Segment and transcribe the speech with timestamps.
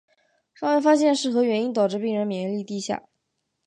[0.55, 3.03] 尚未发现是何原因导致病人免疫力低下。